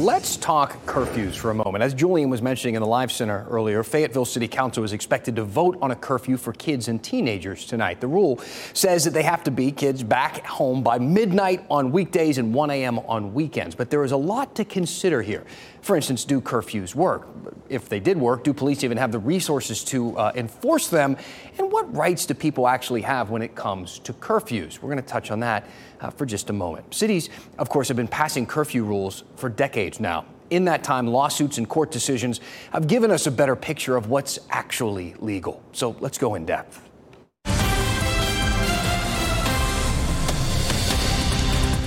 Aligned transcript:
Let's 0.00 0.36
talk 0.36 0.84
curfews 0.86 1.36
for 1.36 1.52
a 1.52 1.54
moment. 1.54 1.84
As 1.84 1.94
Julian 1.94 2.28
was 2.28 2.42
mentioning 2.42 2.74
in 2.74 2.82
the 2.82 2.88
Live 2.88 3.12
Center 3.12 3.46
earlier, 3.48 3.84
Fayetteville 3.84 4.24
City 4.24 4.48
Council 4.48 4.82
is 4.82 4.92
expected 4.92 5.36
to 5.36 5.44
vote 5.44 5.78
on 5.80 5.92
a 5.92 5.94
curfew 5.94 6.36
for 6.36 6.52
kids 6.52 6.88
and 6.88 7.00
teenagers 7.00 7.64
tonight. 7.64 8.00
The 8.00 8.08
rule 8.08 8.40
says 8.72 9.04
that 9.04 9.12
they 9.12 9.22
have 9.22 9.44
to 9.44 9.52
be 9.52 9.70
kids 9.70 10.02
back 10.02 10.44
home 10.44 10.82
by 10.82 10.98
midnight 10.98 11.64
on 11.70 11.92
weekdays 11.92 12.38
and 12.38 12.52
1 12.52 12.70
a.m. 12.70 12.98
on 12.98 13.34
weekends. 13.34 13.76
But 13.76 13.90
there 13.90 14.02
is 14.02 14.10
a 14.10 14.16
lot 14.16 14.56
to 14.56 14.64
consider 14.64 15.22
here. 15.22 15.44
For 15.80 15.94
instance, 15.94 16.24
do 16.24 16.40
curfews 16.40 16.96
work? 16.96 17.28
If 17.68 17.88
they 17.88 18.00
did 18.00 18.16
work, 18.18 18.42
do 18.42 18.52
police 18.52 18.82
even 18.82 18.98
have 18.98 19.12
the 19.12 19.20
resources 19.20 19.84
to 19.84 20.18
uh, 20.18 20.32
enforce 20.34 20.88
them? 20.88 21.16
And 21.56 21.70
what 21.70 21.94
rights 21.94 22.26
do 22.26 22.34
people 22.34 22.66
actually 22.66 23.02
have 23.02 23.30
when 23.30 23.42
it 23.42 23.54
comes 23.54 24.00
to 24.00 24.12
curfews? 24.12 24.80
We're 24.80 24.90
going 24.90 25.02
to 25.02 25.08
touch 25.08 25.30
on 25.30 25.38
that 25.40 25.68
uh, 26.00 26.10
for 26.10 26.26
just 26.26 26.50
a 26.50 26.52
moment. 26.52 26.92
Cities, 26.92 27.30
of 27.58 27.68
course, 27.68 27.88
have 27.88 27.96
been 27.96 28.08
passing 28.08 28.44
curfew 28.44 28.82
rules 28.82 29.22
for 29.36 29.48
decades 29.48 29.83
now. 30.00 30.24
In 30.50 30.66
that 30.66 30.84
time, 30.84 31.06
lawsuits 31.06 31.58
and 31.58 31.68
court 31.68 31.90
decisions 31.90 32.40
have 32.72 32.86
given 32.86 33.10
us 33.10 33.26
a 33.26 33.30
better 33.30 33.56
picture 33.56 33.96
of 33.96 34.08
what's 34.08 34.38
actually 34.50 35.14
legal. 35.18 35.62
So 35.72 35.96
let's 36.00 36.18
go 36.18 36.34
in 36.34 36.44
depth. 36.44 36.80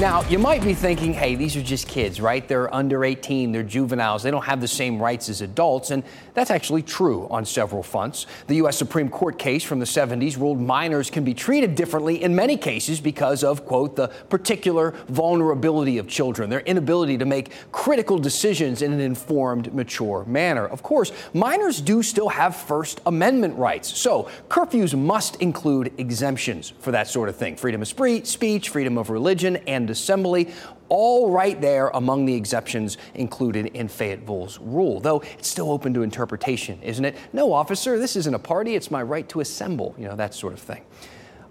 Now, 0.00 0.22
you 0.30 0.38
might 0.38 0.64
be 0.64 0.72
thinking, 0.72 1.12
hey, 1.12 1.34
these 1.34 1.58
are 1.58 1.62
just 1.62 1.86
kids, 1.86 2.22
right? 2.22 2.48
They're 2.48 2.74
under 2.74 3.04
18, 3.04 3.52
they're 3.52 3.62
juveniles, 3.62 4.22
they 4.22 4.30
don't 4.30 4.46
have 4.46 4.62
the 4.62 4.66
same 4.66 4.98
rights 4.98 5.28
as 5.28 5.42
adults, 5.42 5.90
and 5.90 6.02
that's 6.32 6.50
actually 6.50 6.80
true 6.80 7.28
on 7.28 7.44
several 7.44 7.82
fronts. 7.82 8.24
The 8.46 8.54
U.S. 8.56 8.78
Supreme 8.78 9.10
Court 9.10 9.38
case 9.38 9.62
from 9.62 9.78
the 9.78 9.84
70s 9.84 10.38
ruled 10.38 10.58
minors 10.58 11.10
can 11.10 11.22
be 11.22 11.34
treated 11.34 11.74
differently 11.74 12.22
in 12.22 12.34
many 12.34 12.56
cases 12.56 12.98
because 12.98 13.44
of, 13.44 13.66
quote, 13.66 13.94
the 13.94 14.08
particular 14.08 14.92
vulnerability 15.08 15.98
of 15.98 16.08
children, 16.08 16.48
their 16.48 16.60
inability 16.60 17.18
to 17.18 17.26
make 17.26 17.52
critical 17.70 18.18
decisions 18.18 18.80
in 18.80 18.94
an 18.94 19.00
informed, 19.00 19.74
mature 19.74 20.24
manner. 20.24 20.66
Of 20.66 20.82
course, 20.82 21.12
minors 21.34 21.78
do 21.78 22.02
still 22.02 22.30
have 22.30 22.56
First 22.56 23.02
Amendment 23.04 23.58
rights, 23.58 23.98
so 23.98 24.30
curfews 24.48 24.98
must 24.98 25.36
include 25.42 25.92
exemptions 25.98 26.72
for 26.78 26.90
that 26.90 27.06
sort 27.06 27.28
of 27.28 27.36
thing 27.36 27.54
freedom 27.54 27.82
of 27.82 27.88
speech, 27.88 28.70
freedom 28.70 28.96
of 28.96 29.10
religion, 29.10 29.56
and 29.66 29.89
assembly, 29.90 30.48
all 30.88 31.30
right 31.30 31.60
there 31.60 31.88
among 31.88 32.26
the 32.26 32.34
exceptions 32.34 32.98
included 33.14 33.66
in 33.66 33.88
Fayetteville's 33.88 34.58
rule, 34.58 35.00
though 35.00 35.20
it's 35.38 35.48
still 35.48 35.70
open 35.70 35.94
to 35.94 36.02
interpretation, 36.02 36.80
isn't 36.82 37.04
it? 37.04 37.16
No, 37.32 37.52
officer, 37.52 37.98
this 37.98 38.16
isn't 38.16 38.34
a 38.34 38.38
party, 38.38 38.74
it's 38.74 38.90
my 38.90 39.02
right 39.02 39.28
to 39.28 39.40
assemble, 39.40 39.94
you 39.98 40.06
know, 40.06 40.16
that 40.16 40.34
sort 40.34 40.52
of 40.52 40.60
thing. 40.60 40.82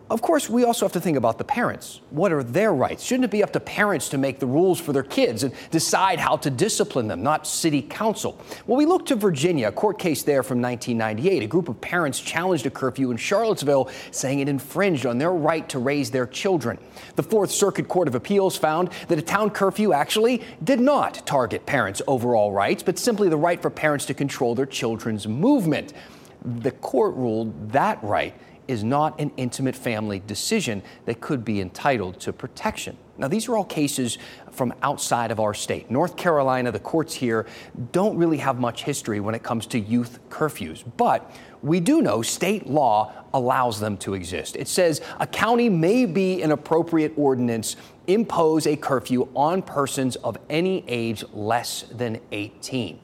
Of 0.09 0.23
course, 0.23 0.49
we 0.49 0.63
also 0.63 0.85
have 0.85 0.93
to 0.93 0.99
think 0.99 1.17
about 1.17 1.37
the 1.37 1.43
parents. 1.43 2.01
What 2.09 2.33
are 2.33 2.41
their 2.41 2.73
rights? 2.73 3.03
Shouldn't 3.03 3.25
it 3.25 3.31
be 3.31 3.43
up 3.43 3.53
to 3.53 3.59
parents 3.59 4.09
to 4.09 4.17
make 4.17 4.39
the 4.39 4.47
rules 4.47 4.79
for 4.79 4.91
their 4.91 5.03
kids 5.03 5.43
and 5.43 5.53
decide 5.69 6.19
how 6.19 6.35
to 6.37 6.49
discipline 6.49 7.07
them, 7.07 7.21
not 7.21 7.45
city 7.45 7.83
council? 7.83 8.41
Well, 8.65 8.77
we 8.77 8.87
look 8.87 9.05
to 9.07 9.15
Virginia, 9.15 9.67
a 9.67 9.71
court 9.71 9.99
case 9.99 10.23
there 10.23 10.41
from 10.41 10.63
1998. 10.63 11.43
A 11.43 11.47
group 11.47 11.69
of 11.69 11.79
parents 11.79 12.19
challenged 12.19 12.65
a 12.65 12.71
curfew 12.71 13.11
in 13.11 13.17
Charlottesville, 13.17 13.91
saying 14.09 14.39
it 14.39 14.49
infringed 14.49 15.05
on 15.05 15.19
their 15.19 15.31
right 15.31 15.69
to 15.69 15.77
raise 15.77 16.09
their 16.09 16.25
children. 16.25 16.79
The 17.15 17.23
Fourth 17.23 17.51
Circuit 17.51 17.87
Court 17.87 18.07
of 18.07 18.15
Appeals 18.15 18.57
found 18.57 18.89
that 19.09 19.19
a 19.19 19.21
town 19.21 19.51
curfew 19.51 19.93
actually 19.93 20.41
did 20.63 20.79
not 20.79 21.21
target 21.27 21.67
parents' 21.67 22.01
overall 22.07 22.51
rights, 22.51 22.81
but 22.81 22.97
simply 22.97 23.29
the 23.29 23.37
right 23.37 23.61
for 23.61 23.69
parents 23.69 24.07
to 24.07 24.15
control 24.15 24.55
their 24.55 24.65
children's 24.65 25.27
movement. 25.27 25.93
The 26.43 26.71
court 26.71 27.13
ruled 27.15 27.73
that 27.73 28.03
right 28.03 28.33
is 28.69 28.83
not 28.83 29.19
an 29.19 29.31
intimate 29.35 29.75
family 29.75 30.21
decision 30.27 30.83
that 31.05 31.19
could 31.19 31.43
be 31.43 31.59
entitled 31.59 32.19
to 32.19 32.31
protection. 32.31 32.95
Now, 33.17 33.27
these 33.27 33.49
are 33.49 33.57
all 33.57 33.65
cases 33.65 34.19
from 34.51 34.73
outside 34.83 35.31
of 35.31 35.39
our 35.39 35.53
state. 35.55 35.89
North 35.89 36.15
Carolina, 36.15 36.71
the 36.71 36.79
courts 36.79 37.15
here 37.15 37.47
don't 37.91 38.15
really 38.15 38.37
have 38.37 38.59
much 38.59 38.83
history 38.83 39.19
when 39.19 39.33
it 39.33 39.41
comes 39.41 39.65
to 39.67 39.79
youth 39.79 40.19
curfews, 40.29 40.83
but 40.97 41.29
we 41.63 41.79
do 41.79 42.01
know 42.01 42.21
state 42.21 42.67
law 42.67 43.11
allows 43.33 43.79
them 43.79 43.97
to 43.97 44.13
exist. 44.13 44.55
It 44.55 44.67
says 44.67 45.01
a 45.19 45.27
county 45.27 45.67
may 45.67 46.05
be 46.05 46.41
an 46.43 46.51
appropriate 46.51 47.13
ordinance 47.17 47.75
impose 48.07 48.67
a 48.67 48.75
curfew 48.75 49.27
on 49.35 49.63
persons 49.63 50.15
of 50.17 50.37
any 50.49 50.83
age 50.87 51.23
less 51.33 51.85
than 51.91 52.21
18. 52.31 52.99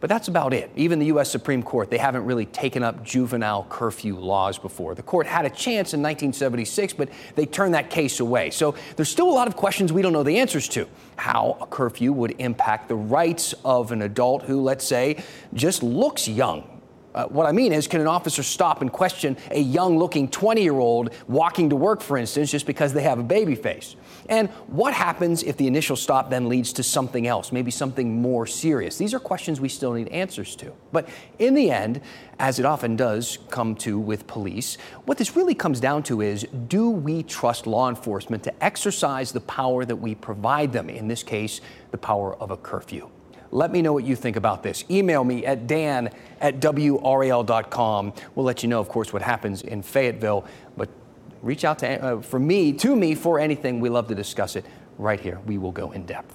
But 0.00 0.08
that's 0.08 0.28
about 0.28 0.54
it. 0.54 0.70
Even 0.76 0.98
the 0.98 1.06
U.S. 1.06 1.30
Supreme 1.30 1.62
Court, 1.62 1.90
they 1.90 1.98
haven't 1.98 2.24
really 2.24 2.46
taken 2.46 2.82
up 2.82 3.02
juvenile 3.02 3.66
curfew 3.68 4.16
laws 4.16 4.58
before. 4.58 4.94
The 4.94 5.02
court 5.02 5.26
had 5.26 5.44
a 5.44 5.50
chance 5.50 5.92
in 5.92 6.00
1976, 6.02 6.92
but 6.92 7.08
they 7.34 7.46
turned 7.46 7.74
that 7.74 7.90
case 7.90 8.20
away. 8.20 8.50
So 8.50 8.76
there's 8.96 9.08
still 9.08 9.28
a 9.28 9.32
lot 9.32 9.48
of 9.48 9.56
questions 9.56 9.92
we 9.92 10.02
don't 10.02 10.12
know 10.12 10.22
the 10.22 10.38
answers 10.38 10.68
to. 10.70 10.86
How 11.16 11.58
a 11.60 11.66
curfew 11.66 12.12
would 12.12 12.36
impact 12.38 12.88
the 12.88 12.94
rights 12.94 13.54
of 13.64 13.90
an 13.90 14.02
adult 14.02 14.44
who, 14.44 14.60
let's 14.60 14.84
say, 14.84 15.22
just 15.52 15.82
looks 15.82 16.28
young 16.28 16.77
uh, 17.18 17.26
what 17.26 17.46
I 17.46 17.52
mean 17.52 17.72
is, 17.72 17.88
can 17.88 18.00
an 18.00 18.06
officer 18.06 18.44
stop 18.44 18.80
and 18.80 18.92
question 18.92 19.36
a 19.50 19.58
young 19.58 19.98
looking 19.98 20.28
20 20.28 20.62
year 20.62 20.78
old 20.78 21.12
walking 21.26 21.68
to 21.70 21.74
work, 21.74 22.00
for 22.00 22.16
instance, 22.16 22.48
just 22.48 22.64
because 22.64 22.92
they 22.92 23.02
have 23.02 23.18
a 23.18 23.24
baby 23.24 23.56
face? 23.56 23.96
And 24.28 24.48
what 24.68 24.94
happens 24.94 25.42
if 25.42 25.56
the 25.56 25.66
initial 25.66 25.96
stop 25.96 26.30
then 26.30 26.48
leads 26.48 26.72
to 26.74 26.84
something 26.84 27.26
else, 27.26 27.50
maybe 27.50 27.72
something 27.72 28.22
more 28.22 28.46
serious? 28.46 28.98
These 28.98 29.14
are 29.14 29.18
questions 29.18 29.60
we 29.60 29.68
still 29.68 29.94
need 29.94 30.06
answers 30.08 30.54
to. 30.56 30.72
But 30.92 31.08
in 31.40 31.54
the 31.54 31.72
end, 31.72 32.02
as 32.38 32.60
it 32.60 32.64
often 32.64 32.94
does 32.94 33.38
come 33.50 33.74
to 33.76 33.98
with 33.98 34.28
police, 34.28 34.76
what 35.04 35.18
this 35.18 35.34
really 35.34 35.56
comes 35.56 35.80
down 35.80 36.04
to 36.04 36.20
is 36.20 36.46
do 36.68 36.88
we 36.88 37.24
trust 37.24 37.66
law 37.66 37.88
enforcement 37.88 38.44
to 38.44 38.64
exercise 38.64 39.32
the 39.32 39.40
power 39.40 39.84
that 39.84 39.96
we 39.96 40.14
provide 40.14 40.72
them? 40.72 40.88
In 40.88 41.08
this 41.08 41.24
case, 41.24 41.60
the 41.90 41.98
power 41.98 42.36
of 42.36 42.52
a 42.52 42.56
curfew. 42.56 43.10
Let 43.50 43.72
me 43.72 43.82
know 43.82 43.92
what 43.92 44.04
you 44.04 44.14
think 44.14 44.36
about 44.36 44.62
this. 44.62 44.84
Email 44.90 45.24
me 45.24 45.46
at 45.46 45.66
dan 45.66 46.10
at 46.40 46.60
WRAL.com. 46.60 48.12
We'll 48.34 48.46
let 48.46 48.62
you 48.62 48.68
know, 48.68 48.80
of 48.80 48.88
course, 48.88 49.12
what 49.12 49.22
happens 49.22 49.62
in 49.62 49.82
Fayetteville, 49.82 50.44
but 50.76 50.88
reach 51.42 51.64
out 51.64 51.78
to, 51.80 52.02
uh, 52.02 52.20
for 52.20 52.38
me, 52.38 52.72
to 52.74 52.94
me, 52.94 53.14
for 53.14 53.38
anything. 53.38 53.80
We 53.80 53.88
love 53.88 54.08
to 54.08 54.14
discuss 54.14 54.56
it 54.56 54.66
right 54.98 55.20
here. 55.20 55.40
We 55.46 55.58
will 55.58 55.72
go 55.72 55.90
in 55.92 56.04
depth. 56.04 56.34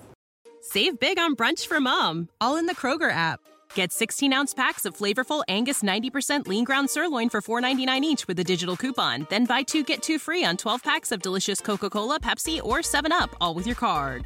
Save 0.62 1.00
big 1.00 1.20
on 1.20 1.36
brunch 1.36 1.68
for 1.68 1.80
mom, 1.80 2.30
all 2.40 2.56
in 2.56 2.66
the 2.66 2.76
Kroger 2.76 3.12
app. 3.12 3.40
Get 3.76 3.92
16 3.92 4.32
ounce 4.32 4.54
packs 4.54 4.86
of 4.86 4.96
flavorful 4.96 5.44
Angus 5.48 5.84
90% 5.84 6.48
lean 6.48 6.64
ground 6.64 6.90
sirloin 6.90 7.30
for 7.30 7.42
$4.99 7.42 8.02
each 8.02 8.28
with 8.28 8.40
a 8.40 8.44
digital 8.44 8.78
coupon. 8.78 9.28
Then 9.30 9.46
buy 9.46 9.64
two 9.64 9.84
get 9.84 10.02
two 10.02 10.20
free 10.20 10.46
on 10.46 10.58
12 10.58 10.84
packs 10.84 11.12
of 11.12 11.22
delicious 11.22 11.60
Coca 11.60 11.90
Cola, 11.90 12.20
Pepsi, 12.20 12.62
or 12.64 12.80
7UP, 12.80 13.34
all 13.42 13.54
with 13.54 13.68
your 13.68 13.76
card. 13.76 14.26